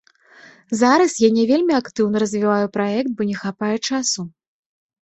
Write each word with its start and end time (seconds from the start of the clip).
Зараз 0.79 1.13
я 1.25 1.29
не 1.37 1.45
вельмі 1.53 1.77
актыўна 1.81 2.15
развіваю 2.27 2.65
праект, 2.79 3.09
бо 3.21 3.33
не 3.35 3.41
хапае 3.45 3.75
часу. 3.87 4.29